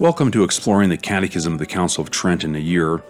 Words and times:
Welcome 0.00 0.30
to 0.30 0.44
Exploring 0.44 0.88
the 0.88 0.96
Catechism 0.96 1.52
of 1.52 1.58
the 1.58 1.66
Council 1.66 2.00
of 2.00 2.08
Trent 2.08 2.42
in 2.42 2.56
a 2.56 2.58
Year. 2.58 3.02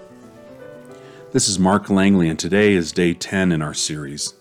This 1.31 1.49
is 1.49 1.57
Mark 1.57 1.89
Langley, 1.89 2.29
and 2.29 2.37
today 2.37 2.75
is 2.75 2.91
day 2.91 3.15
10 3.15 3.53
in 3.53 3.63
our 3.63 3.75
series. 3.75 4.35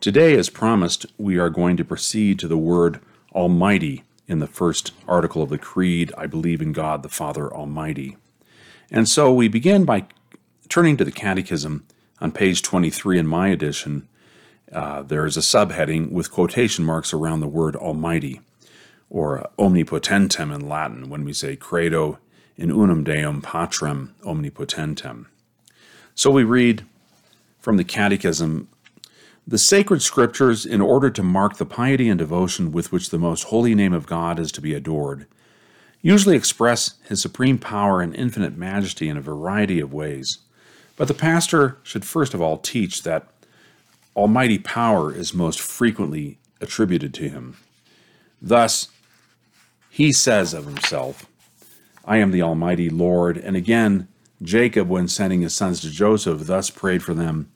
Today, 0.00 0.34
as 0.38 0.48
promised, 0.48 1.04
we 1.18 1.36
are 1.36 1.50
going 1.50 1.76
to 1.76 1.84
proceed 1.84 2.38
to 2.38 2.48
the 2.48 2.56
word 2.56 2.98
Almighty 3.34 4.04
in 4.26 4.38
the 4.38 4.46
first 4.46 4.92
article 5.06 5.42
of 5.42 5.50
the 5.50 5.58
Creed 5.58 6.10
I 6.16 6.26
believe 6.26 6.62
in 6.62 6.72
God 6.72 7.02
the 7.02 7.10
Father 7.10 7.52
Almighty. 7.52 8.16
And 8.90 9.06
so 9.06 9.30
we 9.30 9.48
begin 9.48 9.84
by 9.84 10.06
turning 10.70 10.96
to 10.96 11.04
the 11.04 11.12
Catechism 11.12 11.86
on 12.22 12.32
page 12.32 12.62
23 12.62 13.18
in 13.18 13.26
my 13.26 13.48
edition. 13.48 14.08
Uh, 14.72 15.02
there 15.02 15.26
is 15.26 15.36
a 15.36 15.40
subheading 15.40 16.10
with 16.10 16.32
quotation 16.32 16.86
marks 16.86 17.12
around 17.12 17.40
the 17.40 17.46
word 17.46 17.76
Almighty 17.76 18.40
or 19.12 19.46
omnipotentem 19.58 20.54
in 20.54 20.66
Latin 20.66 21.10
when 21.10 21.22
we 21.22 21.34
say 21.34 21.54
credo 21.54 22.18
in 22.56 22.70
unum 22.70 23.04
Deum 23.04 23.42
patrem 23.42 24.14
omnipotentem. 24.24 25.26
So 26.14 26.30
we 26.30 26.44
read 26.44 26.86
from 27.60 27.76
the 27.76 27.84
Catechism 27.84 28.68
The 29.46 29.58
sacred 29.58 30.00
scriptures, 30.00 30.64
in 30.64 30.80
order 30.80 31.10
to 31.10 31.22
mark 31.22 31.56
the 31.56 31.66
piety 31.66 32.08
and 32.08 32.18
devotion 32.18 32.72
with 32.72 32.90
which 32.90 33.10
the 33.10 33.18
most 33.18 33.44
holy 33.44 33.74
name 33.74 33.92
of 33.92 34.06
God 34.06 34.38
is 34.38 34.50
to 34.52 34.62
be 34.62 34.72
adored, 34.72 35.26
usually 36.00 36.36
express 36.36 36.94
his 37.06 37.20
supreme 37.20 37.58
power 37.58 38.00
and 38.00 38.14
infinite 38.14 38.56
majesty 38.56 39.10
in 39.10 39.18
a 39.18 39.20
variety 39.20 39.78
of 39.78 39.92
ways. 39.92 40.38
But 40.96 41.08
the 41.08 41.14
pastor 41.14 41.76
should 41.82 42.04
first 42.04 42.32
of 42.32 42.40
all 42.40 42.56
teach 42.56 43.02
that 43.02 43.26
almighty 44.16 44.58
power 44.58 45.14
is 45.14 45.34
most 45.34 45.60
frequently 45.60 46.38
attributed 46.60 47.12
to 47.14 47.28
him. 47.28 47.56
Thus, 48.40 48.88
he 49.94 50.10
says 50.10 50.54
of 50.54 50.64
himself, 50.64 51.26
I 52.02 52.16
am 52.16 52.30
the 52.30 52.40
Almighty 52.40 52.88
Lord. 52.88 53.36
And 53.36 53.54
again, 53.54 54.08
Jacob, 54.40 54.88
when 54.88 55.06
sending 55.06 55.42
his 55.42 55.54
sons 55.54 55.82
to 55.82 55.90
Joseph, 55.90 56.46
thus 56.46 56.70
prayed 56.70 57.02
for 57.02 57.12
them 57.12 57.52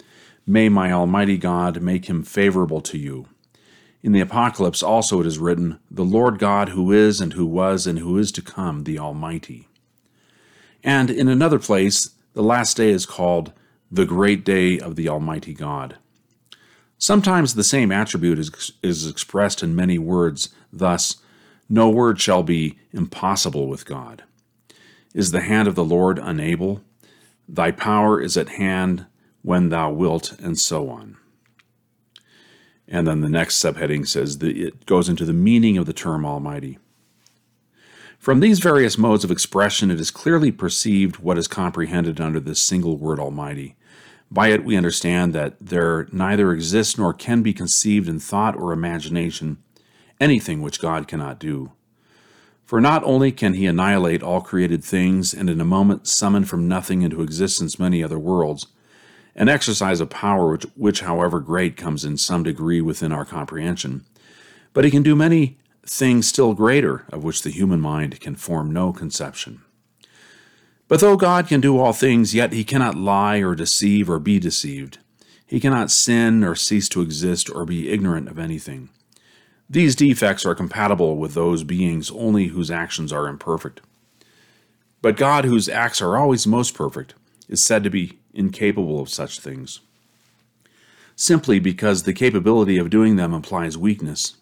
May 0.46 0.68
my 0.68 0.92
Almighty 0.92 1.38
God 1.38 1.80
make 1.80 2.10
him 2.10 2.22
favorable 2.22 2.82
to 2.82 2.98
you. 2.98 3.26
In 4.02 4.12
the 4.12 4.20
Apocalypse 4.20 4.82
also 4.82 5.22
it 5.22 5.26
is 5.26 5.38
written, 5.38 5.78
The 5.90 6.04
Lord 6.04 6.38
God 6.38 6.68
who 6.68 6.92
is, 6.92 7.22
and 7.22 7.32
who 7.32 7.46
was, 7.46 7.86
and 7.86 8.00
who 8.00 8.18
is 8.18 8.30
to 8.32 8.42
come, 8.42 8.84
the 8.84 8.98
Almighty. 8.98 9.66
And 10.84 11.08
in 11.08 11.28
another 11.28 11.58
place, 11.58 12.10
the 12.34 12.42
last 12.42 12.76
day 12.76 12.90
is 12.90 13.06
called 13.06 13.54
the 13.90 14.04
great 14.04 14.44
day 14.44 14.78
of 14.78 14.94
the 14.96 15.08
Almighty 15.08 15.54
God. 15.54 15.96
Sometimes 16.98 17.54
the 17.54 17.64
same 17.64 17.90
attribute 17.90 18.38
is, 18.38 18.72
is 18.82 19.06
expressed 19.06 19.62
in 19.62 19.74
many 19.74 19.98
words, 19.98 20.50
thus, 20.70 21.16
no 21.68 21.88
word 21.90 22.20
shall 22.20 22.42
be 22.42 22.78
impossible 22.92 23.66
with 23.66 23.86
God. 23.86 24.22
Is 25.14 25.30
the 25.30 25.40
hand 25.40 25.66
of 25.66 25.74
the 25.74 25.84
Lord 25.84 26.18
unable? 26.18 26.82
Thy 27.48 27.70
power 27.70 28.20
is 28.20 28.36
at 28.36 28.50
hand 28.50 29.06
when 29.42 29.68
thou 29.68 29.92
wilt, 29.92 30.38
and 30.40 30.58
so 30.58 30.88
on. 30.90 31.16
And 32.88 33.06
then 33.06 33.20
the 33.20 33.28
next 33.28 33.62
subheading 33.62 34.06
says 34.06 34.38
that 34.38 34.56
it 34.56 34.86
goes 34.86 35.08
into 35.08 35.24
the 35.24 35.32
meaning 35.32 35.76
of 35.78 35.86
the 35.86 35.92
term 35.92 36.24
Almighty. 36.24 36.78
From 38.18 38.40
these 38.40 38.58
various 38.58 38.98
modes 38.98 39.24
of 39.24 39.30
expression, 39.30 39.90
it 39.90 40.00
is 40.00 40.10
clearly 40.10 40.50
perceived 40.50 41.18
what 41.18 41.38
is 41.38 41.48
comprehended 41.48 42.20
under 42.20 42.40
this 42.40 42.62
single 42.62 42.96
word 42.96 43.20
Almighty. 43.20 43.76
By 44.30 44.48
it, 44.48 44.64
we 44.64 44.76
understand 44.76 45.32
that 45.34 45.56
there 45.60 46.08
neither 46.10 46.52
exists 46.52 46.98
nor 46.98 47.12
can 47.12 47.42
be 47.42 47.52
conceived 47.52 48.08
in 48.08 48.18
thought 48.18 48.56
or 48.56 48.72
imagination 48.72 49.58
anything 50.20 50.62
which 50.62 50.80
God 50.80 51.08
cannot 51.08 51.38
do. 51.38 51.72
For 52.64 52.80
not 52.80 53.04
only 53.04 53.30
can 53.30 53.54
he 53.54 53.66
annihilate 53.66 54.22
all 54.22 54.40
created 54.40 54.82
things 54.82 55.32
and 55.32 55.48
in 55.48 55.60
a 55.60 55.64
moment 55.64 56.08
summon 56.08 56.44
from 56.44 56.66
nothing 56.66 57.02
into 57.02 57.22
existence 57.22 57.78
many 57.78 58.02
other 58.02 58.18
worlds, 58.18 58.66
an 59.36 59.48
exercise 59.48 60.00
of 60.00 60.10
power 60.10 60.50
which, 60.50 60.64
which, 60.74 61.00
however 61.00 61.38
great, 61.40 61.76
comes 61.76 62.04
in 62.04 62.16
some 62.16 62.42
degree 62.42 62.80
within 62.80 63.12
our 63.12 63.24
comprehension, 63.24 64.04
but 64.72 64.84
he 64.84 64.90
can 64.90 65.02
do 65.02 65.14
many 65.14 65.58
things 65.84 66.26
still 66.26 66.54
greater 66.54 67.04
of 67.12 67.22
which 67.22 67.42
the 67.42 67.50
human 67.50 67.80
mind 67.80 68.18
can 68.18 68.34
form 68.34 68.72
no 68.72 68.92
conception. 68.92 69.62
But 70.88 71.00
though 71.00 71.16
God 71.16 71.48
can 71.48 71.60
do 71.60 71.78
all 71.78 71.92
things, 71.92 72.34
yet 72.34 72.52
he 72.52 72.64
cannot 72.64 72.96
lie 72.96 73.38
or 73.38 73.54
deceive 73.54 74.08
or 74.08 74.18
be 74.18 74.38
deceived. 74.38 74.98
He 75.46 75.60
cannot 75.60 75.90
sin 75.90 76.42
or 76.42 76.54
cease 76.54 76.88
to 76.90 77.02
exist 77.02 77.48
or 77.50 77.64
be 77.64 77.90
ignorant 77.90 78.28
of 78.28 78.38
anything. 78.38 78.88
These 79.68 79.96
defects 79.96 80.46
are 80.46 80.54
compatible 80.54 81.16
with 81.16 81.34
those 81.34 81.64
beings 81.64 82.10
only 82.12 82.48
whose 82.48 82.70
actions 82.70 83.12
are 83.12 83.26
imperfect. 83.26 83.80
But 85.02 85.16
God, 85.16 85.44
whose 85.44 85.68
acts 85.68 86.00
are 86.00 86.16
always 86.16 86.46
most 86.46 86.74
perfect, 86.74 87.14
is 87.48 87.62
said 87.62 87.82
to 87.84 87.90
be 87.90 88.18
incapable 88.32 89.00
of 89.00 89.08
such 89.08 89.40
things, 89.40 89.80
simply 91.14 91.58
because 91.58 92.02
the 92.02 92.12
capability 92.12 92.76
of 92.76 92.90
doing 92.90 93.16
them 93.16 93.32
implies 93.32 93.78
weakness, 93.78 94.36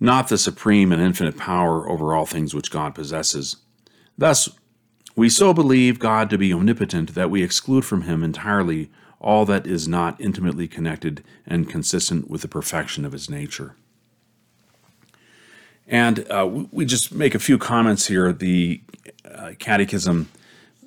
not 0.00 0.28
the 0.28 0.38
supreme 0.38 0.92
and 0.92 1.02
infinite 1.02 1.36
power 1.36 1.88
over 1.88 2.14
all 2.14 2.26
things 2.26 2.54
which 2.54 2.70
God 2.70 2.94
possesses. 2.94 3.56
Thus, 4.16 4.48
we 5.16 5.28
so 5.28 5.52
believe 5.52 5.98
God 5.98 6.30
to 6.30 6.38
be 6.38 6.52
omnipotent 6.52 7.14
that 7.14 7.30
we 7.30 7.42
exclude 7.42 7.84
from 7.84 8.02
him 8.02 8.22
entirely 8.22 8.90
all 9.20 9.44
that 9.46 9.66
is 9.66 9.88
not 9.88 10.20
intimately 10.20 10.68
connected 10.68 11.24
and 11.46 11.68
consistent 11.68 12.30
with 12.30 12.42
the 12.42 12.48
perfection 12.48 13.04
of 13.04 13.12
his 13.12 13.28
nature. 13.28 13.74
And 15.86 16.30
uh, 16.30 16.66
we 16.70 16.84
just 16.84 17.12
make 17.12 17.34
a 17.34 17.38
few 17.38 17.58
comments 17.58 18.06
here. 18.06 18.32
The 18.32 18.82
uh, 19.24 19.52
Catechism 19.58 20.28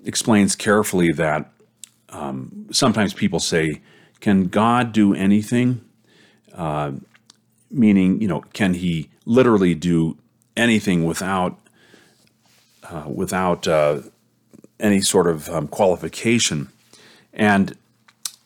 explains 0.05 0.55
carefully 0.55 1.11
that 1.13 1.51
um, 2.09 2.67
sometimes 2.71 3.13
people 3.13 3.39
say, 3.39 3.81
Can 4.19 4.45
God 4.47 4.93
do 4.93 5.13
anything? 5.13 5.81
Uh, 6.53 6.91
meaning, 7.71 8.21
you 8.21 8.27
know, 8.27 8.41
can 8.53 8.75
he 8.75 9.09
literally 9.25 9.73
do 9.73 10.17
anything 10.55 11.03
without, 11.03 11.57
uh, 12.83 13.05
without 13.07 13.67
uh, 13.67 14.01
any 14.79 15.01
sort 15.01 15.27
of 15.27 15.49
um, 15.49 15.67
qualification? 15.67 16.69
And 17.33 17.75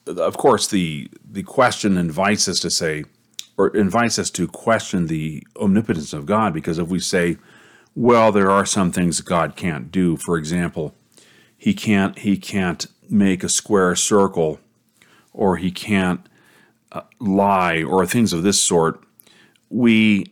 of 0.07 0.37
course, 0.37 0.67
the 0.67 1.09
the 1.29 1.43
question 1.43 1.97
invites 1.97 2.47
us 2.47 2.59
to 2.61 2.69
say, 2.69 3.05
or 3.57 3.75
invites 3.75 4.19
us 4.19 4.29
to 4.31 4.47
question 4.47 5.07
the 5.07 5.43
omnipotence 5.57 6.13
of 6.13 6.25
God, 6.25 6.53
because 6.53 6.77
if 6.79 6.87
we 6.87 6.99
say, 6.99 7.37
well, 7.95 8.31
there 8.31 8.51
are 8.51 8.65
some 8.65 8.91
things 8.91 9.21
God 9.21 9.55
can't 9.55 9.91
do. 9.91 10.17
For 10.17 10.37
example, 10.37 10.95
he 11.57 11.73
can't 11.73 12.19
he 12.19 12.37
can't 12.37 12.85
make 13.09 13.43
a 13.43 13.49
square 13.49 13.95
circle, 13.95 14.59
or 15.33 15.57
he 15.57 15.71
can't 15.71 16.27
uh, 16.91 17.01
lie, 17.19 17.81
or 17.83 18.05
things 18.05 18.33
of 18.33 18.43
this 18.43 18.61
sort. 18.61 19.01
We 19.69 20.31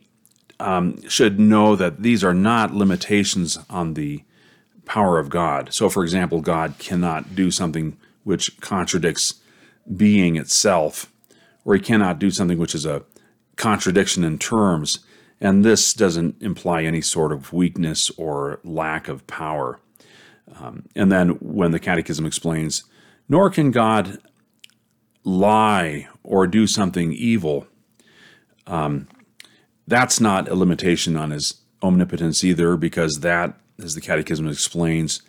um, 0.60 1.06
should 1.08 1.40
know 1.40 1.76
that 1.76 2.02
these 2.02 2.22
are 2.22 2.34
not 2.34 2.74
limitations 2.74 3.58
on 3.68 3.94
the 3.94 4.22
power 4.84 5.18
of 5.18 5.30
God. 5.30 5.72
So, 5.72 5.88
for 5.88 6.02
example, 6.02 6.40
God 6.40 6.74
cannot 6.78 7.34
do 7.34 7.50
something 7.50 7.96
which 8.22 8.60
contradicts 8.60 9.34
being 9.96 10.36
itself, 10.36 11.12
or 11.64 11.74
he 11.74 11.80
cannot 11.80 12.18
do 12.18 12.30
something 12.30 12.58
which 12.58 12.74
is 12.74 12.86
a 12.86 13.02
contradiction 13.56 14.24
in 14.24 14.38
terms. 14.38 15.00
And 15.40 15.64
this 15.64 15.92
doesn't 15.92 16.40
imply 16.40 16.84
any 16.84 17.00
sort 17.00 17.32
of 17.32 17.52
weakness 17.52 18.10
or 18.16 18.60
lack 18.64 19.08
of 19.08 19.26
power. 19.26 19.80
Um, 20.58 20.84
and 20.94 21.10
then 21.10 21.30
when 21.40 21.70
the 21.70 21.80
Catechism 21.80 22.24
explains, 22.24 22.84
nor 23.28 23.50
can 23.50 23.70
God 23.70 24.18
lie 25.24 26.08
or 26.22 26.46
do 26.46 26.66
something 26.66 27.12
evil, 27.12 27.66
um, 28.66 29.08
that's 29.86 30.20
not 30.20 30.48
a 30.48 30.54
limitation 30.54 31.16
on 31.16 31.30
his 31.30 31.60
omnipotence 31.82 32.44
either, 32.44 32.76
because 32.76 33.20
that, 33.20 33.58
as 33.82 33.94
the 33.94 34.00
Catechism 34.00 34.48
explains, 34.48 35.22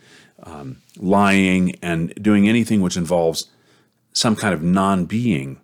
um, 0.44 0.77
lying 0.97 1.75
and 1.81 2.13
doing 2.21 2.47
anything 2.47 2.81
which 2.81 2.97
involves 2.97 3.50
some 4.15 4.35
kind 4.35 4.53
of 4.53 4.63
non 4.63 5.06
being 5.06 5.59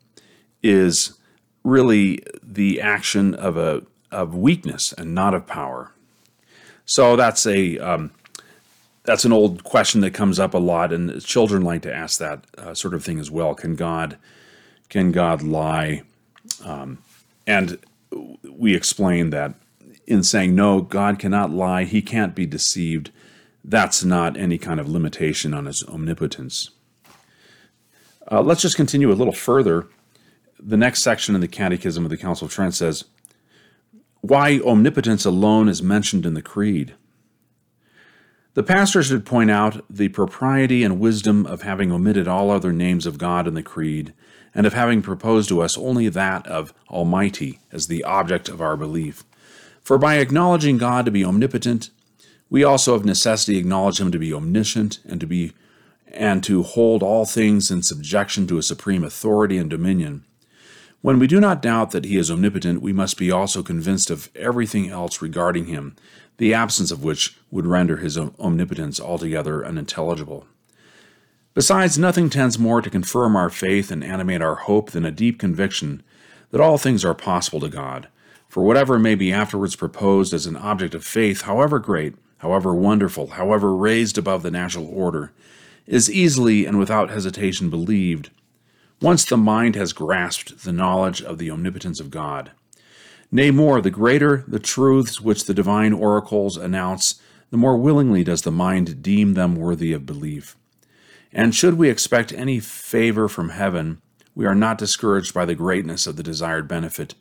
is 0.62 1.18
really 1.64 2.20
the 2.44 2.80
action 2.80 3.34
of 3.34 3.58
a 3.58 3.82
of 4.12 4.36
weakness 4.36 4.94
and 4.94 5.16
not 5.16 5.34
of 5.34 5.48
power. 5.48 5.92
So 6.86 7.16
that's 7.16 7.48
a 7.48 7.80
um, 7.80 8.12
that's 9.04 9.26
an 9.26 9.32
old 9.32 9.64
question 9.64 10.02
that 10.02 10.14
comes 10.14 10.38
up 10.38 10.54
a 10.54 10.60
lot, 10.60 10.92
and 10.94 11.24
children 11.24 11.64
like 11.64 11.82
to 11.84 11.94
ask 11.94 12.20
that 12.20 12.46
uh, 12.58 12.74
sort 12.74 12.94
of 12.94 13.04
thing 13.04 13.20
as 13.20 13.32
well. 13.32 13.56
Can 13.56 13.76
God 13.76 14.18
can 14.90 15.12
God 15.12 15.42
lie? 15.42 16.04
Um, 16.64 16.98
and 17.48 17.80
we 18.44 18.76
explain 18.76 19.30
that 19.30 19.54
in 20.06 20.24
saying 20.24 20.54
no, 20.54 20.82
God 20.82 21.20
cannot 21.20 21.52
lie. 21.52 21.86
He 21.86 22.02
can't 22.02 22.36
be 22.36 22.46
deceived. 22.46 23.12
That's 23.64 24.04
not 24.04 24.36
any 24.36 24.58
kind 24.58 24.80
of 24.80 24.90
limitation 24.90 25.54
on 25.54 25.68
his 25.68 25.84
omnipotence. 25.84 26.72
Uh, 28.30 28.42
let's 28.42 28.62
just 28.62 28.76
continue 28.76 29.12
a 29.12 29.14
little 29.14 29.34
further. 29.34 29.88
The 30.60 30.78
next 30.78 31.02
section 31.02 31.34
in 31.34 31.42
the 31.42 31.48
Catechism 31.48 32.04
of 32.04 32.12
the 32.12 32.18
Council 32.18 32.46
of 32.46 32.54
Trent 32.54 32.74
says, 32.74 33.06
Why 34.22 34.60
omnipotence 34.60 35.26
alone 35.26 35.68
is 35.70 35.82
mentioned 35.82 36.26
in 36.26 36.34
the 36.34 36.42
Creed. 36.42 36.94
The 38.54 38.64
pastor 38.64 39.02
should 39.02 39.26
point 39.26 39.50
out 39.50 39.84
the 39.90 40.10
propriety 40.10 40.84
and 40.84 41.00
wisdom 41.00 41.46
of 41.46 41.62
having 41.62 41.92
omitted 41.92 42.28
all 42.28 42.52
other 42.52 42.74
names 42.74 43.06
of 43.06 43.18
God 43.18 43.48
in 43.48 43.54
the 43.54 43.64
Creed, 43.64 44.14
and 44.54 44.66
of 44.66 44.74
having 44.74 45.02
proposed 45.02 45.48
to 45.50 45.62
us 45.62 45.78
only 45.78 46.10
that 46.10 46.46
of 46.48 46.74
Almighty 46.90 47.60
as 47.72 47.88
the 47.88 48.04
object 48.04 48.50
of 48.50 48.60
our 48.62 48.76
belief. 48.76 49.24
For 49.82 49.98
by 49.98 50.16
acknowledging 50.16 50.78
God 50.78 51.06
to 51.06 51.12
be 51.12 51.24
omnipotent, 51.24 51.90
we 52.50 52.64
also 52.64 52.94
of 52.94 53.06
necessity 53.06 53.58
acknowledge 53.58 54.02
him 54.02 54.12
to 54.12 54.20
be 54.20 54.34
omniscient 54.34 55.00
and 55.08 55.22
to 55.22 55.26
be 55.26 55.54
and 56.14 56.44
to 56.44 56.64
hold 56.64 57.04
all 57.04 57.26
things 57.26 57.72
in 57.72 57.84
subjection 57.84 58.48
to 58.48 58.58
a 58.58 58.64
supreme 58.64 59.04
authority 59.04 59.58
and 59.58 59.70
dominion. 59.70 60.26
When 61.02 61.18
we 61.18 61.26
do 61.26 61.40
not 61.40 61.62
doubt 61.62 61.92
that 61.92 62.06
he 62.06 62.18
is 62.18 62.30
omnipotent, 62.30 62.82
we 62.82 62.94
must 62.94 63.18
be 63.18 63.32
also 63.32 63.64
convinced 63.64 64.12
of 64.12 64.30
everything 64.36 64.90
else 64.90 65.22
regarding 65.22 65.66
him, 65.66 65.96
the 66.38 66.54
absence 66.54 66.92
of 66.92 67.04
which 67.04 67.38
would 67.50 67.66
render 67.66 67.98
his 67.98 68.18
omnipotence 68.18 69.00
altogether 69.00 69.66
unintelligible. 69.66 70.46
Besides, 71.54 71.98
nothing 71.98 72.30
tends 72.30 72.60
more 72.60 72.82
to 72.82 72.90
confirm 72.90 73.36
our 73.36 73.50
faith 73.50 73.92
and 73.92 74.04
animate 74.04 74.42
our 74.42 74.56
hope 74.56 74.92
than 74.92 75.04
a 75.04 75.12
deep 75.12 75.40
conviction 75.40 76.04
that 76.52 76.62
all 76.62 76.78
things 76.78 77.04
are 77.04 77.14
possible 77.14 77.60
to 77.60 77.68
God. 77.68 78.08
For 78.48 78.64
whatever 78.64 79.00
may 79.00 79.16
be 79.16 79.34
afterwards 79.34 79.76
proposed 79.76 80.34
as 80.34 80.46
an 80.46 80.56
object 80.56 80.94
of 80.94 81.04
faith, 81.04 81.42
however 81.42 81.80
great, 81.80 82.16
however 82.38 82.76
wonderful, 82.76 83.28
however 83.28 83.76
raised 83.76 84.18
above 84.18 84.44
the 84.44 84.52
natural 84.52 84.88
order, 84.88 85.32
is 85.92 86.10
easily 86.10 86.66
and 86.66 86.80
without 86.80 87.10
hesitation 87.10 87.70
believed 87.70 88.32
once 89.02 89.26
the 89.26 89.36
mind 89.36 89.76
has 89.76 89.92
grasped 89.92 90.64
the 90.64 90.72
knowledge 90.72 91.22
of 91.22 91.38
the 91.38 91.52
omnipotence 91.52 92.00
of 92.00 92.10
God. 92.10 92.52
Nay, 93.30 93.52
more, 93.52 93.82
the 93.82 93.92
greater 93.92 94.46
the 94.48 94.60
truths 94.60 95.20
which 95.20 95.46
the 95.46 95.54
divine 95.54 95.92
oracles 95.92 96.56
announce, 96.56 97.22
the 97.50 97.58
more 97.58 97.76
willingly 97.76 98.24
does 98.24 98.44
the 98.44 98.52
mind 98.52 99.04
deem 99.04 99.34
them 99.34 99.56
worthy 99.56 99.92
of 99.92 100.06
belief. 100.06 100.56
And 101.34 101.54
should 101.54 101.74
we 101.74 101.90
expect 101.90 102.32
any 102.32 102.60
favor 102.60 103.28
from 103.28 103.50
heaven, 103.50 104.02
we 104.34 104.46
are 104.46 104.56
not 104.56 104.78
discouraged 104.78 105.34
by 105.34 105.44
the 105.44 105.56
greatness 105.56 106.08
of 106.08 106.16
the 106.16 106.24
desired 106.24 106.70
benefit, 106.70 107.16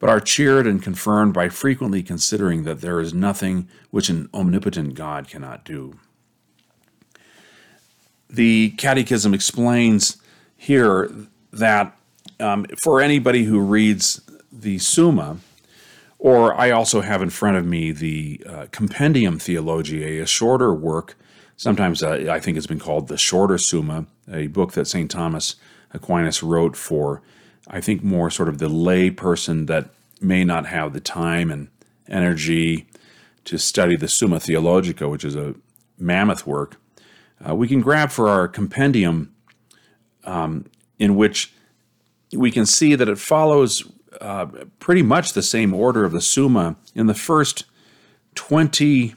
but 0.00 0.10
are 0.10 0.20
cheered 0.20 0.66
and 0.66 0.82
confirmed 0.82 1.32
by 1.32 1.48
frequently 1.48 2.02
considering 2.02 2.64
that 2.64 2.80
there 2.80 2.98
is 2.98 3.14
nothing 3.14 3.68
which 3.90 4.08
an 4.08 4.28
omnipotent 4.34 4.94
God 4.94 5.28
cannot 5.28 5.64
do. 5.64 5.98
The 8.28 8.70
Catechism 8.70 9.34
explains 9.34 10.16
here 10.56 11.10
that 11.52 11.96
um, 12.40 12.66
for 12.78 13.00
anybody 13.00 13.44
who 13.44 13.60
reads 13.60 14.20
the 14.52 14.78
Summa, 14.78 15.38
or 16.18 16.54
I 16.54 16.70
also 16.70 17.02
have 17.02 17.22
in 17.22 17.30
front 17.30 17.56
of 17.56 17.66
me 17.66 17.92
the 17.92 18.42
uh, 18.46 18.66
Compendium 18.72 19.38
Theologiae, 19.38 20.18
a 20.18 20.26
shorter 20.26 20.74
work. 20.74 21.16
Sometimes 21.56 22.02
uh, 22.02 22.26
I 22.30 22.40
think 22.40 22.56
it's 22.56 22.66
been 22.66 22.78
called 22.78 23.08
the 23.08 23.16
Shorter 23.16 23.58
Summa, 23.58 24.06
a 24.30 24.46
book 24.48 24.72
that 24.72 24.86
St. 24.86 25.10
Thomas 25.10 25.56
Aquinas 25.92 26.42
wrote 26.42 26.76
for, 26.76 27.22
I 27.68 27.80
think, 27.80 28.02
more 28.02 28.30
sort 28.30 28.48
of 28.48 28.58
the 28.58 28.68
lay 28.68 29.10
person 29.10 29.66
that 29.66 29.90
may 30.20 30.44
not 30.44 30.66
have 30.66 30.92
the 30.92 31.00
time 31.00 31.50
and 31.50 31.68
energy 32.08 32.86
to 33.44 33.58
study 33.58 33.96
the 33.96 34.08
Summa 34.08 34.40
Theologica, 34.40 35.08
which 35.08 35.24
is 35.24 35.36
a 35.36 35.54
mammoth 35.98 36.46
work. 36.46 36.76
Uh, 37.44 37.54
we 37.54 37.68
can 37.68 37.80
grab 37.80 38.10
for 38.10 38.28
our 38.28 38.48
compendium 38.48 39.32
um, 40.24 40.66
in 40.98 41.16
which 41.16 41.52
we 42.32 42.50
can 42.50 42.66
see 42.66 42.94
that 42.94 43.08
it 43.08 43.18
follows 43.18 43.90
uh, 44.20 44.46
pretty 44.78 45.02
much 45.02 45.32
the 45.32 45.42
same 45.42 45.74
order 45.74 46.04
of 46.04 46.12
the 46.12 46.20
Summa. 46.20 46.76
In 46.94 47.06
the 47.06 47.14
first 47.14 47.64
24 48.34 49.16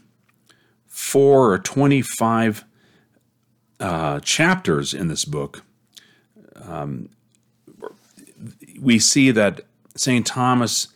or 1.51 1.59
25 1.59 2.65
uh, 3.79 4.19
chapters 4.19 4.93
in 4.93 5.07
this 5.07 5.25
book, 5.25 5.63
um, 6.55 7.09
we 8.79 8.99
see 8.99 9.31
that 9.31 9.61
St. 9.95 10.25
Thomas 10.25 10.89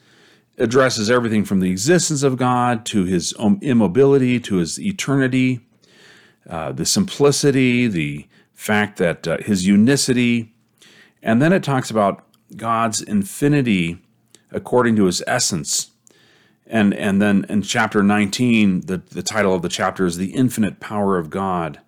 addresses 0.57 1.09
everything 1.09 1.45
from 1.45 1.59
the 1.59 1.71
existence 1.71 2.23
of 2.23 2.37
God 2.37 2.85
to 2.87 3.05
his 3.05 3.33
immobility 3.61 4.39
to 4.41 4.57
his 4.57 4.79
eternity, 4.79 5.61
uh, 6.49 6.71
the 6.71 6.85
simplicity, 6.85 7.87
the 7.87 8.27
fact 8.53 8.97
that 8.97 9.27
uh, 9.27 9.37
his 9.37 9.65
unicity, 9.65 10.53
and 11.21 11.41
then 11.41 11.53
it 11.53 11.63
talks 11.63 11.89
about 11.89 12.25
God's 12.55 13.01
infinity 13.01 13.99
according 14.51 14.95
to 14.97 15.05
his 15.05 15.23
essence. 15.25 15.91
And, 16.67 16.93
and 16.93 17.21
then 17.21 17.45
in 17.49 17.61
chapter 17.61 18.03
19, 18.03 18.81
the, 18.81 18.97
the 18.97 19.23
title 19.23 19.53
of 19.53 19.61
the 19.61 19.69
chapter 19.69 20.05
is 20.05 20.17
The 20.17 20.33
Infinite 20.33 20.79
Power 20.79 21.17
of 21.17 21.29
God. 21.29 21.79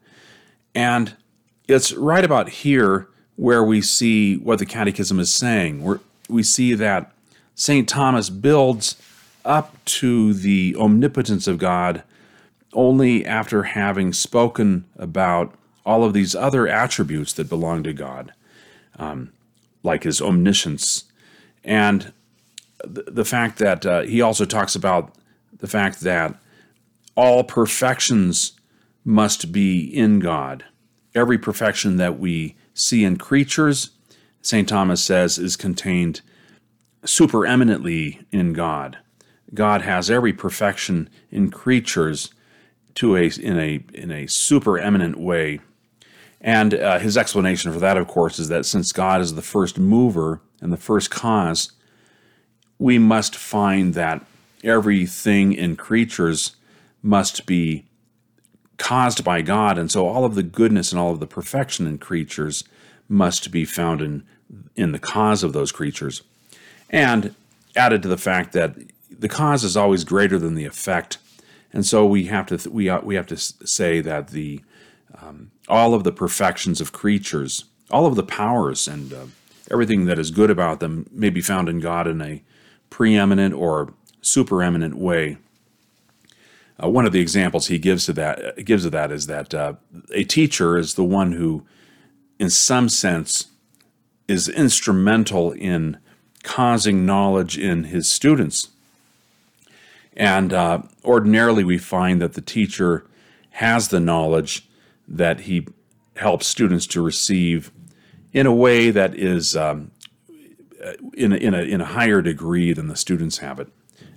And 0.74 1.16
it's 1.68 1.94
right 1.94 2.24
about 2.24 2.50
here 2.50 3.08
where 3.36 3.64
we 3.64 3.82
see 3.82 4.38
what 4.38 4.60
the 4.60 4.66
Catechism 4.66 5.20
is 5.20 5.34
saying. 5.34 5.84
Where 5.84 6.02
we 6.30 6.44
see 6.44 6.74
that 6.74 7.12
St. 7.56 7.88
Thomas 7.88 8.30
builds 8.30 9.02
up 9.44 9.84
to 9.86 10.34
the 10.34 10.76
omnipotence 10.78 11.48
of 11.48 11.58
God 11.58 12.04
only 12.76 13.26
after 13.26 13.64
having 13.64 14.14
spoken 14.14 14.86
about 14.98 15.56
all 15.86 16.04
of 16.04 16.14
these 16.14 16.36
other 16.36 16.68
attributes 16.68 17.34
that 17.34 17.50
belong 17.50 17.84
to 17.84 17.94
God 17.94 18.34
um, 18.98 19.32
like 19.84 20.04
his 20.04 20.22
omniscience, 20.22 21.06
and 21.64 22.14
the, 22.84 23.26
fact 23.26 23.58
that 23.60 23.86
uh, 23.86 24.02
he 24.02 24.22
also 24.22 24.46
talks 24.46 24.76
about 24.76 25.16
the 25.58 25.68
fact 25.68 26.02
that 26.02 26.36
all 27.16 27.44
perfections 27.44 28.54
must 29.04 29.52
be 29.52 29.82
in 29.82 30.20
God. 30.20 30.66
Every 31.14 31.38
perfection 31.38 31.98
that 31.98 32.20
we 32.20 32.56
see 32.74 33.04
in 33.04 33.18
creatures, 33.18 33.92
St. 34.42 34.68
Thomas 34.68 35.04
says, 35.04 35.38
is 35.38 35.56
contained 35.56 36.22
supereminently 37.06 38.22
in 38.32 38.54
God. 38.54 38.98
God 39.54 39.82
has 39.84 40.10
every 40.10 40.34
perfection 40.34 41.10
in 41.32 41.50
creatures 41.50 42.32
to 42.96 43.16
a 43.16 43.30
in 43.42 43.60
a 43.60 43.84
in 43.94 44.12
a 44.12 44.26
supereminent 44.26 45.16
way 45.16 45.60
and 46.46 46.76
uh, 46.76 47.00
his 47.00 47.18
explanation 47.18 47.74
for 47.74 47.80
that, 47.80 47.98
of 47.98 48.08
course, 48.08 48.38
is 48.38 48.50
that 48.50 48.68
since 48.68 48.92
God 48.92 49.20
is 49.20 49.34
the 49.34 49.42
first 49.42 49.80
mover 49.80 50.42
and 50.62 50.72
the 50.72 50.78
first 50.78 51.10
cause, 51.10 51.72
we 52.78 53.00
must 53.00 53.36
find 53.36 53.96
that 53.96 54.24
everything 54.64 55.54
in 55.54 55.76
creatures 55.76 56.56
must 57.02 57.48
be 57.48 57.86
caused 58.78 59.24
by 59.24 59.42
God. 59.42 59.80
And 59.80 59.92
so 59.92 60.06
all 60.06 60.24
of 60.24 60.36
the 60.36 60.44
goodness 60.44 60.92
and 60.92 61.02
all 61.02 61.12
of 61.12 61.20
the 61.20 61.26
perfection 61.26 61.88
in 61.88 61.98
creatures 61.98 62.64
must 63.10 63.50
be 63.50 63.66
found 63.66 64.02
in, 64.02 64.24
in 64.76 64.92
the 64.92 65.00
cause 65.00 65.42
of 65.42 65.52
those 65.52 65.72
creatures. 65.72 66.22
And 66.92 67.34
added 67.76 68.04
to 68.04 68.08
the 68.08 68.18
fact 68.18 68.54
that 68.54 68.76
the 69.10 69.30
cause 69.30 69.64
is 69.64 69.76
always 69.76 70.04
greater 70.04 70.38
than 70.38 70.54
the 70.54 70.66
effect. 70.66 71.18
And 71.76 71.86
so 71.86 72.06
we 72.06 72.26
have 72.26 72.48
to, 72.48 72.70
we, 72.70 72.90
we 73.00 73.16
have 73.16 73.28
to 73.28 73.38
say 73.38 74.00
that 74.00 74.30
the 74.30 74.62
um, 75.22 75.52
all 75.68 75.94
of 75.94 76.04
the 76.04 76.12
perfections 76.12 76.80
of 76.80 76.94
creatures, 76.94 77.66
all 77.92 78.06
of 78.06 78.16
the 78.16 78.24
powers 78.24 78.88
and 78.88 79.14
uh, 79.14 79.26
everything 79.70 80.06
that 80.06 80.18
is 80.18 80.32
good 80.32 80.50
about 80.50 80.80
them 80.80 81.08
may 81.12 81.30
be 81.30 81.42
found 81.42 81.68
in 81.68 81.80
God 81.80 82.08
in 82.08 82.22
a 82.22 82.42
preeminent 82.90 83.54
or 83.54 83.94
supereminent 84.22 84.96
way. 84.96 85.38
Uh, 86.82 86.90
one 86.90 87.06
of 87.06 87.12
the 87.12 87.20
examples 87.20 87.68
he 87.68 87.78
gives 87.78 88.06
to 88.06 88.14
that 88.14 88.64
gives 88.66 88.86
of 88.86 88.92
that 88.94 89.12
is 89.12 89.28
that 89.28 89.54
uh, 89.54 89.74
a 90.14 90.24
teacher 90.24 90.78
is 90.78 90.94
the 90.94 91.04
one 91.04 91.34
who, 91.34 91.66
in 92.40 92.50
some 92.50 92.88
sense, 92.88 93.48
is 94.28 94.48
instrumental 94.48 95.52
in 95.52 95.98
causing 96.44 97.06
knowledge 97.06 97.58
in 97.58 97.86
his 97.86 98.08
students. 98.08 98.70
And 100.16 100.54
uh, 100.54 100.82
ordinarily, 101.04 101.64
we 101.64 101.78
find 101.78 102.22
that 102.22 102.34
the 102.34 102.42
teacher 102.42 103.06
has 103.52 103.90
the 103.90 104.00
knowledge 104.00 104.68
that 105.08 105.42
he 105.42 105.68
helps 106.16 106.48
students 106.48 106.88
to 106.88 107.02
receive 107.02 107.72
in 108.32 108.46
a 108.46 108.54
way 108.54 108.92
that 108.92 109.16
is 109.16 109.56
um, 109.56 109.92
in, 111.14 111.34
a, 111.34 111.36
in, 111.36 111.54
a, 111.54 111.62
in 111.62 111.82
a 111.82 111.86
higher 111.86 112.22
degree 112.22 112.74
than 112.74 112.88
the 112.88 112.96
students 112.96 113.40
have 113.40 113.60
it. 113.60 113.68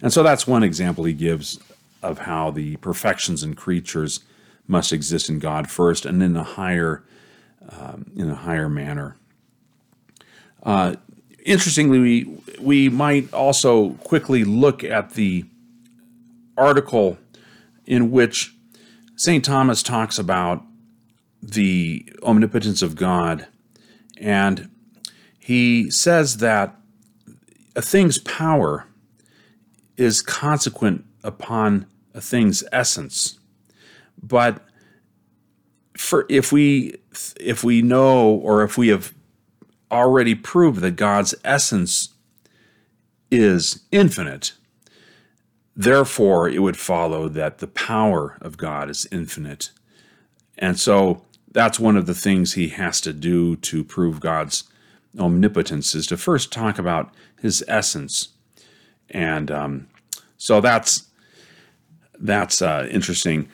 And 0.01 0.13
so 0.13 0.23
that's 0.23 0.47
one 0.47 0.63
example 0.63 1.05
he 1.05 1.13
gives 1.13 1.59
of 2.03 2.21
how 2.21 2.51
the 2.51 2.77
perfections 2.77 3.43
in 3.43 3.55
creatures 3.55 4.21
must 4.67 4.93
exist 4.93 5.29
in 5.29 5.39
God 5.39 5.71
first 5.71 6.07
and 6.07 6.23
in 6.23 6.37
a 6.37 6.45
higher, 6.45 7.03
um, 7.71 8.11
in 8.15 8.31
a 8.31 8.35
higher 8.35 8.69
manner. 8.69 9.17
Uh, 10.63 10.95
interestingly, 11.45 11.99
we, 11.99 12.43
we 12.61 12.89
might 12.89 13.33
also 13.33 13.91
quickly 13.91 14.45
look 14.45 14.85
at 14.85 15.15
the 15.15 15.45
article 16.59 17.19
in 17.87 18.11
which 18.11 18.55
St. 19.17 19.45
Thomas 19.45 19.83
talks 19.83 20.19
about 20.19 20.63
the 21.43 22.13
omnipotence 22.23 22.83
of 22.83 22.97
God. 22.97 23.47
And 24.21 24.71
he 25.39 25.91
says 25.91 26.39
that 26.39 26.77
a 27.77 27.83
thing's 27.83 28.19
power 28.19 28.87
is 29.97 30.23
consequent 30.23 31.05
upon 31.23 31.87
a 32.15 32.21
thing's 32.21 32.65
essence. 32.73 33.39
but 34.23 34.65
for 35.97 36.27
if 36.29 36.53
we 36.53 36.95
if 37.41 37.65
we 37.65 37.83
know 37.83 38.31
or 38.31 38.63
if 38.63 38.79
we 38.79 38.89
have 38.89 39.13
already 39.91 40.35
proved 40.35 40.81
that 40.81 40.93
God's 40.93 41.35
essence 41.45 42.11
is 43.31 43.81
infinite, 43.91 44.53
therefore 45.79 46.49
it 46.49 46.61
would 46.61 46.77
follow 46.77 47.29
that 47.29 47.59
the 47.59 47.69
power 47.69 48.37
of 48.43 48.59
God 48.59 48.91
is 48.91 49.07
infinite. 49.13 49.71
And 50.59 50.79
so 50.79 51.23
that's 51.53 51.79
one 51.79 51.97
of 51.97 52.07
the 52.07 52.15
things 52.15 52.53
he 52.53 52.69
has 52.71 53.01
to 53.03 53.13
do 53.13 53.55
to 53.57 53.85
prove 53.85 54.21
God's 54.21 54.65
omnipotence 55.19 55.95
is 55.95 56.07
to 56.09 56.17
first 56.17 56.53
talk 56.53 56.79
about 56.79 57.15
his 57.41 57.65
essence. 57.69 58.31
And 59.09 59.51
um, 59.51 59.89
so 60.37 60.61
that's 60.61 61.07
that's 62.19 62.61
uh, 62.61 62.89
interesting. 62.91 63.49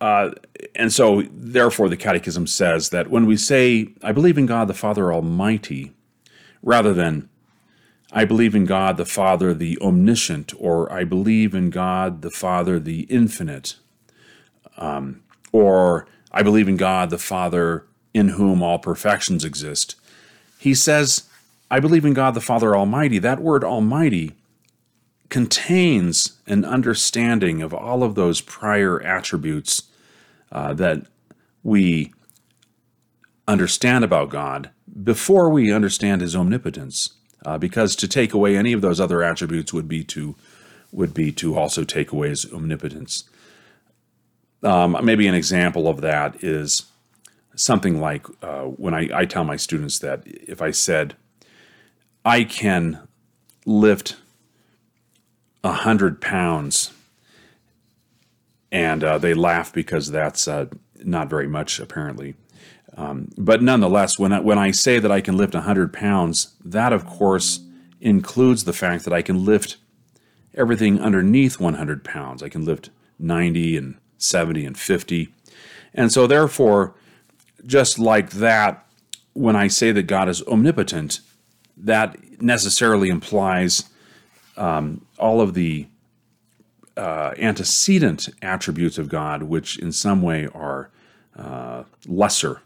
Uh, 0.00 0.30
and 0.74 0.92
so, 0.92 1.22
therefore, 1.32 1.88
the 1.88 1.96
Catechism 1.96 2.46
says 2.46 2.90
that 2.90 3.10
when 3.10 3.26
we 3.26 3.36
say, 3.36 3.88
I 4.02 4.12
believe 4.12 4.38
in 4.38 4.46
God 4.46 4.68
the 4.68 4.74
Father 4.74 5.12
Almighty, 5.12 5.92
rather 6.62 6.92
than 6.94 7.28
I 8.16 8.24
believe 8.24 8.54
in 8.54 8.64
God 8.64 8.96
the 8.96 9.04
Father 9.04 9.52
the 9.52 9.78
Omniscient, 9.82 10.54
or 10.58 10.90
I 10.90 11.04
believe 11.04 11.54
in 11.54 11.68
God 11.68 12.22
the 12.22 12.30
Father 12.30 12.80
the 12.80 13.02
Infinite, 13.02 13.76
um, 14.78 15.22
or 15.52 16.06
I 16.32 16.42
believe 16.42 16.66
in 16.66 16.78
God 16.78 17.10
the 17.10 17.18
Father 17.18 17.84
in 18.14 18.28
whom 18.28 18.62
all 18.62 18.78
perfections 18.78 19.44
exist. 19.44 19.96
He 20.58 20.72
says, 20.72 21.24
I 21.70 21.78
believe 21.78 22.06
in 22.06 22.14
God 22.14 22.32
the 22.32 22.40
Father 22.40 22.74
Almighty. 22.74 23.18
That 23.18 23.42
word 23.42 23.62
Almighty 23.62 24.32
contains 25.28 26.40
an 26.46 26.64
understanding 26.64 27.60
of 27.60 27.74
all 27.74 28.02
of 28.02 28.14
those 28.14 28.40
prior 28.40 28.98
attributes 29.02 29.82
uh, 30.50 30.72
that 30.72 31.04
we 31.62 32.14
understand 33.46 34.04
about 34.04 34.30
God 34.30 34.70
before 35.02 35.50
we 35.50 35.70
understand 35.70 36.22
His 36.22 36.34
omnipotence. 36.34 37.15
Uh, 37.46 37.56
because 37.56 37.94
to 37.94 38.08
take 38.08 38.34
away 38.34 38.56
any 38.56 38.72
of 38.72 38.80
those 38.80 38.98
other 38.98 39.22
attributes 39.22 39.72
would 39.72 39.86
be 39.86 40.02
to 40.02 40.34
would 40.90 41.14
be 41.14 41.30
to 41.30 41.56
also 41.56 41.84
take 41.84 42.10
away 42.10 42.28
His 42.28 42.52
omnipotence. 42.52 43.22
Um, 44.64 44.98
maybe 45.04 45.28
an 45.28 45.34
example 45.34 45.86
of 45.86 46.00
that 46.00 46.42
is 46.42 46.86
something 47.54 48.00
like 48.00 48.26
uh, 48.42 48.64
when 48.64 48.94
I, 48.94 49.08
I 49.14 49.24
tell 49.26 49.44
my 49.44 49.54
students 49.54 50.00
that 50.00 50.22
if 50.26 50.60
I 50.60 50.72
said 50.72 51.14
I 52.24 52.42
can 52.42 53.06
lift 53.64 54.16
a 55.62 55.72
hundred 55.72 56.20
pounds, 56.20 56.90
and 58.72 59.04
uh, 59.04 59.18
they 59.18 59.34
laugh 59.34 59.72
because 59.72 60.10
that's 60.10 60.48
uh, 60.48 60.66
not 61.04 61.30
very 61.30 61.46
much 61.46 61.78
apparently. 61.78 62.34
Um, 62.96 63.28
but 63.36 63.62
nonetheless, 63.62 64.18
when 64.18 64.32
I, 64.32 64.40
when 64.40 64.58
I 64.58 64.70
say 64.70 64.98
that 64.98 65.12
I 65.12 65.20
can 65.20 65.36
lift 65.36 65.54
100 65.54 65.92
pounds, 65.92 66.54
that 66.64 66.92
of 66.92 67.06
course 67.06 67.60
includes 68.00 68.64
the 68.64 68.72
fact 68.72 69.04
that 69.04 69.12
I 69.12 69.22
can 69.22 69.44
lift 69.44 69.76
everything 70.54 71.00
underneath 71.00 71.60
100 71.60 72.04
pounds. 72.04 72.42
I 72.42 72.48
can 72.48 72.64
lift 72.64 72.90
90 73.18 73.76
and 73.76 73.96
70 74.18 74.64
and 74.64 74.78
50. 74.78 75.28
And 75.92 76.10
so, 76.10 76.26
therefore, 76.26 76.94
just 77.66 77.98
like 77.98 78.30
that, 78.30 78.86
when 79.34 79.56
I 79.56 79.68
say 79.68 79.92
that 79.92 80.04
God 80.04 80.28
is 80.28 80.42
omnipotent, 80.44 81.20
that 81.76 82.40
necessarily 82.40 83.10
implies 83.10 83.84
um, 84.56 85.04
all 85.18 85.42
of 85.42 85.52
the 85.52 85.86
uh, 86.96 87.34
antecedent 87.36 88.30
attributes 88.40 88.96
of 88.96 89.10
God, 89.10 89.42
which 89.42 89.78
in 89.78 89.92
some 89.92 90.22
way 90.22 90.48
are 90.54 90.90
uh, 91.36 91.84
lesser 92.06 92.62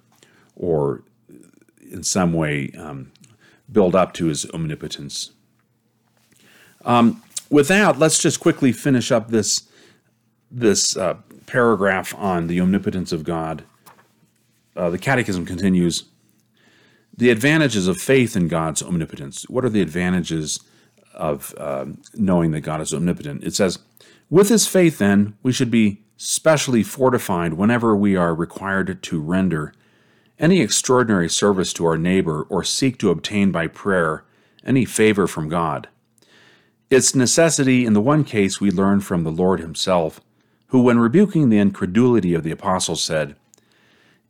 or 0.61 1.03
in 1.91 2.03
some 2.03 2.35
way 2.35 2.71
um, 2.79 3.11
build 3.73 3.97
up 3.97 4.13
to 4.13 4.27
his 4.27 4.49
omnipotence. 4.51 5.31
Um, 6.85 7.23
with 7.49 7.69
that, 7.69 7.99
let's 7.99 8.23
just 8.23 8.39
quickly 8.41 8.71
finish 8.71 9.11
up 9.11 9.29
this 9.29 9.67
this 10.53 10.97
uh, 10.97 11.15
paragraph 11.47 12.15
on 12.17 12.49
the 12.49 12.61
omnipotence 12.61 13.13
of 13.13 13.25
God. 13.25 13.63
Uh, 14.77 14.91
the 14.91 14.99
Catechism 14.99 15.47
continues. 15.47 16.05
The 17.17 17.31
advantages 17.31 17.87
of 17.87 17.99
faith 17.99 18.37
in 18.37 18.49
God's 18.49 18.83
omnipotence. 18.83 19.49
What 19.49 19.65
are 19.65 19.69
the 19.69 19.83
advantages 19.83 20.61
of 21.15 21.55
uh, 21.57 21.87
knowing 22.15 22.51
that 22.51 22.63
God 22.63 22.81
is 22.81 22.93
omnipotent? 22.93 23.45
It 23.45 23.55
says, 23.55 23.79
with 24.29 24.49
this 24.49 24.67
faith, 24.67 24.99
then, 24.99 25.37
we 25.43 25.53
should 25.53 25.71
be 25.71 26.03
specially 26.17 26.83
fortified 26.83 27.55
whenever 27.55 27.95
we 27.95 28.17
are 28.17 28.35
required 28.35 29.03
to 29.03 29.21
render 29.21 29.73
any 30.41 30.61
extraordinary 30.61 31.29
service 31.29 31.73
to 31.75 31.85
our 31.85 31.99
neighbor 31.99 32.47
or 32.49 32.65
seek 32.65 32.99
to 32.99 33.11
obtain 33.11 33.53
by 33.53 33.67
prayer 33.67 34.25
any 34.65 34.85
favor 34.85 35.27
from 35.27 35.49
God. 35.49 35.89
Its 36.89 37.15
necessity 37.15 37.85
in 37.85 37.93
the 37.93 38.01
one 38.01 38.25
case 38.25 38.61
we 38.61 38.71
learn 38.71 39.01
from 39.01 39.23
the 39.23 39.31
Lord 39.31 39.61
Himself, 39.61 40.21
who, 40.69 40.83
when 40.83 40.99
rebuking 40.99 41.49
the 41.49 41.59
incredulity 41.59 42.35
of 42.35 42.43
the 42.43 42.51
apostles, 42.51 43.03
said, 43.03 43.37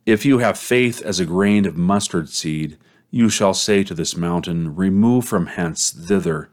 If 0.05 0.25
you 0.25 0.39
have 0.39 0.57
faith 0.57 1.01
as 1.01 1.19
a 1.19 1.25
grain 1.25 1.65
of 1.65 1.77
mustard 1.77 2.29
seed, 2.29 2.77
you 3.09 3.29
shall 3.29 3.53
say 3.53 3.83
to 3.83 3.93
this 3.93 4.15
mountain, 4.15 4.75
Remove 4.75 5.25
from 5.25 5.47
hence 5.47 5.91
thither, 5.91 6.49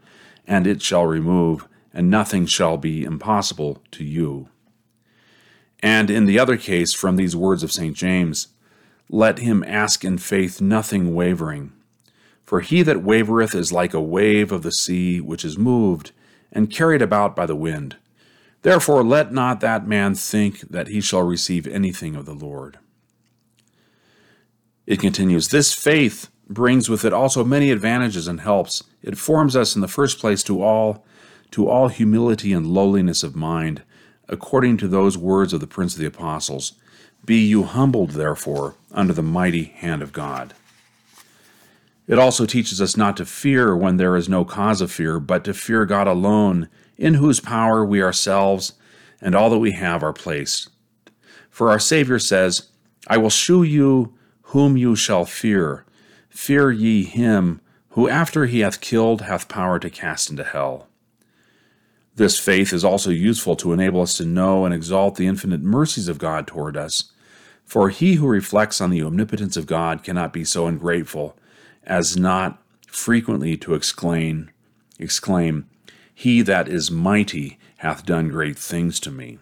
and 0.47 0.65
it 0.65 0.81
shall 0.81 1.05
remove, 1.05 1.67
and 1.93 2.09
nothing 2.09 2.45
shall 2.45 2.77
be 2.77 3.03
impossible 3.03 3.83
to 3.91 4.03
you. 4.03 4.49
And 5.81 6.09
in 6.09 6.25
the 6.25 6.39
other 6.39 6.57
case, 6.57 6.93
from 6.93 7.15
these 7.15 7.35
words 7.35 7.63
of 7.63 7.71
St. 7.71 7.95
James, 7.95 8.49
let 9.09 9.39
him 9.39 9.63
ask 9.67 10.05
in 10.05 10.17
faith 10.17 10.61
nothing 10.61 11.15
wavering. 11.15 11.73
For 12.45 12.61
he 12.61 12.83
that 12.83 13.03
wavereth 13.03 13.55
is 13.55 13.71
like 13.71 13.93
a 13.93 14.01
wave 14.01 14.51
of 14.51 14.61
the 14.61 14.71
sea, 14.71 15.19
which 15.19 15.43
is 15.43 15.57
moved 15.57 16.11
and 16.51 16.71
carried 16.71 17.01
about 17.01 17.35
by 17.35 17.45
the 17.45 17.55
wind. 17.55 17.97
Therefore, 18.61 19.03
let 19.03 19.31
not 19.31 19.61
that 19.61 19.87
man 19.87 20.15
think 20.15 20.61
that 20.61 20.87
he 20.87 21.01
shall 21.01 21.23
receive 21.23 21.67
anything 21.67 22.15
of 22.15 22.25
the 22.25 22.33
Lord. 22.33 22.77
It 24.85 24.99
continues 24.99 25.49
This 25.49 25.73
faith 25.73 26.29
brings 26.47 26.89
with 26.89 27.05
it 27.05 27.13
also 27.13 27.43
many 27.43 27.71
advantages 27.71 28.27
and 28.27 28.41
helps. 28.41 28.83
It 29.01 29.17
forms 29.17 29.55
us 29.55 29.75
in 29.75 29.81
the 29.81 29.87
first 29.87 30.19
place 30.19 30.43
to 30.43 30.61
all 30.61 31.05
to 31.51 31.67
all 31.67 31.87
humility 31.87 32.53
and 32.53 32.67
lowliness 32.67 33.23
of 33.23 33.35
mind, 33.35 33.81
according 34.27 34.77
to 34.77 34.87
those 34.87 35.17
words 35.17 35.51
of 35.51 35.59
the 35.59 35.67
Prince 35.67 35.93
of 35.93 35.99
the 35.99 36.05
Apostles 36.05 36.73
Be 37.25 37.45
you 37.45 37.63
humbled, 37.63 38.11
therefore, 38.11 38.75
under 38.91 39.13
the 39.13 39.21
mighty 39.21 39.65
hand 39.65 40.01
of 40.01 40.13
God. 40.13 40.53
It 42.07 42.17
also 42.17 42.45
teaches 42.45 42.81
us 42.81 42.97
not 42.97 43.17
to 43.17 43.25
fear 43.25 43.75
when 43.75 43.97
there 43.97 44.15
is 44.15 44.27
no 44.27 44.43
cause 44.43 44.81
of 44.81 44.91
fear, 44.91 45.19
but 45.19 45.43
to 45.43 45.53
fear 45.53 45.85
God 45.85 46.07
alone, 46.07 46.67
in 46.97 47.13
whose 47.15 47.39
power 47.39 47.85
we 47.85 48.01
ourselves 48.01 48.73
and 49.21 49.35
all 49.35 49.49
that 49.49 49.59
we 49.59 49.71
have 49.71 50.03
are 50.03 50.13
placed. 50.13 50.69
For 51.49 51.69
our 51.69 51.79
Savior 51.79 52.19
says, 52.19 52.69
I 53.07 53.17
will 53.17 53.29
shew 53.29 53.63
you 53.63 54.13
whom 54.41 54.75
you 54.75 54.95
shall 54.95 55.25
fear. 55.25 55.85
Fear 56.29 56.71
ye 56.71 57.03
him 57.03 57.61
who 57.89 58.09
after 58.09 58.45
he 58.45 58.59
hath 58.59 58.81
killed 58.81 59.21
hath 59.21 59.47
power 59.47 59.79
to 59.79 59.89
cast 59.89 60.29
into 60.29 60.43
hell. 60.43 60.88
This 62.19 62.37
faith 62.37 62.73
is 62.73 62.83
also 62.83 63.11
useful 63.11 63.55
to 63.55 63.71
enable 63.71 64.01
us 64.01 64.13
to 64.15 64.25
know 64.25 64.65
and 64.65 64.73
exalt 64.73 65.15
the 65.15 65.25
infinite 65.25 65.61
mercies 65.61 66.09
of 66.09 66.17
God 66.17 66.47
toward 66.47 66.75
us. 66.75 67.13
For 67.63 67.87
he 67.87 68.15
who 68.15 68.27
reflects 68.27 68.81
on 68.81 68.89
the 68.89 69.01
omnipotence 69.01 69.55
of 69.55 69.65
God 69.65 70.03
cannot 70.03 70.33
be 70.33 70.43
so 70.43 70.67
ungrateful 70.67 71.37
as 71.85 72.17
not 72.17 72.61
frequently 72.87 73.55
to 73.59 73.73
exclaim, 73.73 74.49
exclaim, 74.99 75.69
He 76.13 76.41
that 76.41 76.67
is 76.67 76.91
mighty 76.91 77.57
hath 77.77 78.05
done 78.05 78.27
great 78.27 78.59
things 78.59 78.99
to 78.99 79.11
me. 79.11 79.39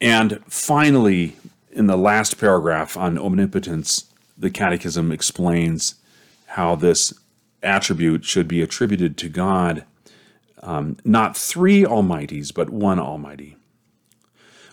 And 0.00 0.42
finally, 0.48 1.36
in 1.70 1.86
the 1.86 1.96
last 1.96 2.40
paragraph 2.40 2.96
on 2.96 3.16
omnipotence, 3.16 4.06
the 4.36 4.50
Catechism 4.50 5.12
explains 5.12 5.94
how 6.46 6.74
this 6.74 7.14
attribute 7.62 8.24
should 8.24 8.48
be 8.48 8.62
attributed 8.62 9.16
to 9.18 9.28
God, 9.28 9.84
um, 10.62 10.96
not 11.04 11.36
three 11.36 11.84
Almighties, 11.84 12.52
but 12.52 12.70
one 12.70 12.98
Almighty. 12.98 13.56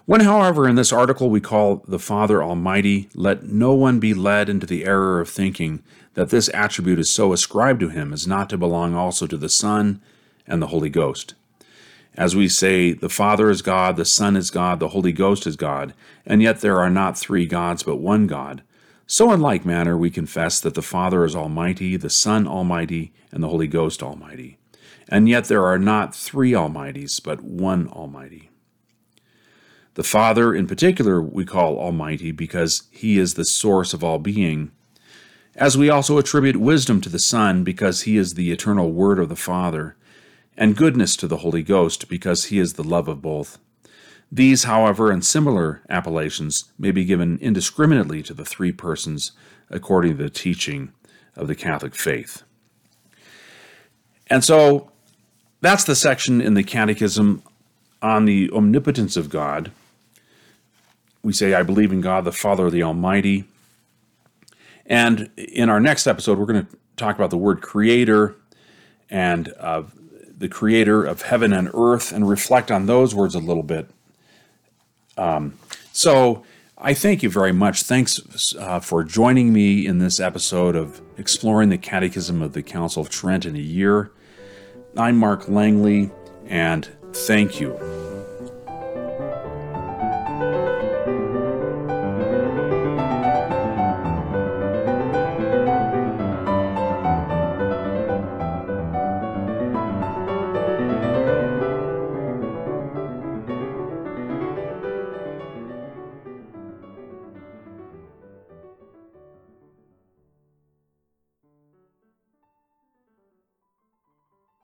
When, 0.05 0.21
however, 0.21 0.69
in 0.69 0.75
this 0.75 0.93
article 0.93 1.29
we 1.29 1.41
call 1.41 1.83
the 1.85 1.99
Father 1.99 2.41
Almighty, 2.41 3.09
let 3.13 3.43
no 3.43 3.73
one 3.73 3.99
be 3.99 4.13
led 4.13 4.47
into 4.47 4.65
the 4.65 4.85
error 4.85 5.19
of 5.19 5.29
thinking 5.29 5.83
that 6.13 6.29
this 6.29 6.49
attribute 6.53 6.97
is 6.97 7.09
so 7.09 7.33
ascribed 7.33 7.81
to 7.81 7.89
him 7.89 8.13
as 8.13 8.25
not 8.25 8.49
to 8.49 8.57
belong 8.57 8.95
also 8.95 9.27
to 9.27 9.35
the 9.35 9.49
Son 9.49 10.01
and 10.47 10.61
the 10.61 10.67
Holy 10.67 10.89
Ghost. 10.89 11.35
As 12.15 12.35
we 12.35 12.47
say, 12.47 12.93
the 12.93 13.09
Father 13.09 13.49
is 13.49 13.61
God, 13.61 13.97
the 13.97 14.05
Son 14.05 14.35
is 14.35 14.49
God, 14.49 14.79
the 14.79 14.87
Holy 14.87 15.11
Ghost 15.11 15.45
is 15.45 15.55
God, 15.55 15.93
and 16.25 16.41
yet 16.41 16.61
there 16.61 16.79
are 16.79 16.89
not 16.89 17.17
three 17.17 17.45
gods 17.45 17.83
but 17.83 17.97
one 17.97 18.27
God. 18.27 18.63
So, 19.09 19.31
in 19.31 19.39
like 19.39 19.65
manner, 19.65 19.97
we 19.97 20.09
confess 20.09 20.59
that 20.59 20.73
the 20.73 20.81
Father 20.81 21.23
is 21.23 21.33
Almighty, 21.33 21.95
the 21.95 22.09
Son 22.09 22.45
Almighty, 22.45 23.13
and 23.31 23.41
the 23.41 23.47
Holy 23.47 23.67
Ghost 23.67 24.03
Almighty. 24.03 24.57
And 25.07 25.29
yet 25.29 25.45
there 25.45 25.65
are 25.65 25.79
not 25.79 26.13
three 26.13 26.51
Almighties, 26.51 27.23
but 27.23 27.41
one 27.41 27.87
Almighty. 27.87 28.49
The 29.93 30.03
Father, 30.03 30.53
in 30.53 30.67
particular, 30.67 31.21
we 31.21 31.45
call 31.45 31.79
Almighty 31.79 32.33
because 32.33 32.83
He 32.91 33.17
is 33.17 33.35
the 33.35 33.45
source 33.45 33.93
of 33.93 34.03
all 34.03 34.19
being. 34.19 34.71
As 35.55 35.77
we 35.77 35.89
also 35.89 36.17
attribute 36.17 36.57
wisdom 36.57 36.99
to 36.99 37.09
the 37.09 37.17
Son 37.17 37.63
because 37.63 38.01
He 38.01 38.17
is 38.17 38.33
the 38.33 38.51
eternal 38.51 38.91
Word 38.91 39.19
of 39.19 39.29
the 39.29 39.37
Father, 39.37 39.95
and 40.57 40.75
goodness 40.75 41.15
to 41.15 41.27
the 41.27 41.37
Holy 41.37 41.63
Ghost 41.63 42.09
because 42.09 42.45
He 42.45 42.59
is 42.59 42.73
the 42.73 42.83
love 42.83 43.07
of 43.07 43.21
both. 43.21 43.57
These, 44.31 44.65
however, 44.65 45.09
and 45.09 45.25
similar 45.25 45.81
appellations 45.89 46.65
may 46.77 46.91
be 46.91 47.05
given 47.05 47.37
indiscriminately 47.39 48.21
to 48.23 48.33
the 48.33 48.45
three 48.45 48.71
persons 48.71 49.31
according 49.69 50.17
to 50.17 50.23
the 50.23 50.29
teaching 50.29 50.91
of 51.35 51.47
the 51.47 51.55
Catholic 51.55 51.95
faith. 51.95 52.43
And 54.27 54.43
so 54.43 54.91
that's 55.61 55.85
the 55.85 55.95
section 55.95 56.41
in 56.41 56.55
the 56.55 56.63
Catechism 56.63 57.41
on 58.01 58.25
the 58.25 58.51
omnipotence 58.51 59.15
of 59.15 59.29
God. 59.29 59.71
We 61.23 61.33
say, 61.33 61.53
I 61.53 61.63
believe 61.63 61.91
in 61.91 62.01
God, 62.01 62.25
the 62.25 62.31
Father, 62.31 62.67
of 62.67 62.71
the 62.71 62.83
Almighty. 62.83 63.45
And 64.85 65.29
in 65.37 65.69
our 65.69 65.79
next 65.79 66.07
episode, 66.07 66.37
we're 66.37 66.45
going 66.45 66.65
to 66.65 66.77
talk 66.95 67.15
about 67.15 67.29
the 67.29 67.37
word 67.37 67.61
creator 67.61 68.35
and 69.09 69.53
uh, 69.59 69.83
the 70.37 70.49
creator 70.49 71.03
of 71.03 71.23
heaven 71.23 71.53
and 71.53 71.69
earth 71.73 72.11
and 72.11 72.27
reflect 72.29 72.71
on 72.71 72.85
those 72.85 73.15
words 73.15 73.35
a 73.35 73.39
little 73.39 73.63
bit. 73.63 73.89
Um, 75.17 75.57
so 75.91 76.43
I 76.77 76.93
thank 76.93 77.23
you 77.23 77.29
very 77.29 77.51
much. 77.51 77.83
Thanks 77.83 78.55
uh, 78.55 78.79
for 78.79 79.03
joining 79.03 79.51
me 79.51 79.85
in 79.87 79.97
this 79.97 80.19
episode 80.19 80.75
of 80.75 81.01
Exploring 81.17 81.69
the 81.69 81.77
Catechism 81.77 82.41
of 82.41 82.53
the 82.53 82.61
Council 82.61 83.01
of 83.01 83.09
Trent 83.09 83.45
in 83.45 83.55
a 83.55 83.59
Year. 83.59 84.11
I'm 84.95 85.17
Mark 85.17 85.49
Langley, 85.49 86.11
and 86.47 86.87
thank 87.13 87.59
you. 87.59 87.96